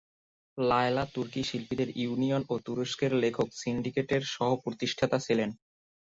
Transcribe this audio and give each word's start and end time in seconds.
লায়লা 0.57 1.03
তুর্কি 1.13 1.41
শিল্পীদের 1.43 1.89
ইউনিয়ন 1.95 2.41
ও 2.49 2.55
তুরস্কের 2.65 3.11
লেখক 3.15 3.47
সিন্ডিকেটের 3.55 4.21
সহ-প্রতিষ্ঠাতা 4.33 5.17
ছিলেন। 5.19 5.49